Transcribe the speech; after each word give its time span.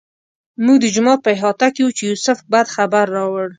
موږ 0.63 0.77
د 0.81 0.85
جومات 0.95 1.19
په 1.23 1.29
احاطه 1.35 1.67
کې 1.75 1.81
وو 1.83 1.95
چې 1.97 2.03
یوسف 2.11 2.37
بد 2.51 2.67
خبر 2.75 3.05
راوړ. 3.17 3.45